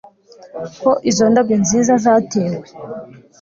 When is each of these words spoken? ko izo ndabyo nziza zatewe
ko 0.81 0.91
izo 1.09 1.25
ndabyo 1.31 1.55
nziza 1.63 1.93
zatewe 2.03 2.63